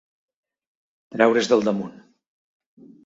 Treure's 1.15 1.49
del 1.53 1.63
damunt. 1.67 1.95